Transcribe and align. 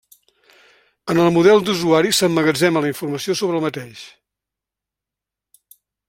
En 1.13 1.19
el 1.23 1.27
model 1.35 1.59
d'usuari 1.67 2.13
s'emmagatzema 2.19 2.83
la 2.85 2.89
informació 2.93 3.35
sobre 3.41 3.59
el 3.59 3.65
mateix. 3.67 4.01